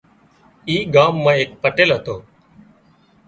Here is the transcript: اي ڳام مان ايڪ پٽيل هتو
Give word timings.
اي 0.69 0.75
ڳام 0.93 1.13
مان 1.23 1.35
ايڪ 1.37 1.49
پٽيل 1.61 1.89
هتو 1.97 2.15